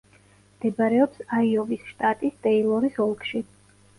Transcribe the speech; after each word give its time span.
მდებარეობს 0.53 1.19
აიოვის 1.41 1.85
შტატის 1.91 2.39
ტეილორის 2.47 2.99
ოლქში. 3.07 3.43